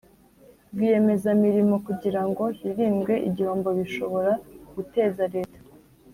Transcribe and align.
Rwiyemezamirimo 0.73 1.75
kugira 1.85 2.21
ngo 2.27 2.43
hirindwe 2.57 3.13
igihombo 3.29 3.69
bishobora 3.79 4.31
guteza 4.75 5.23
Leta 5.35 5.59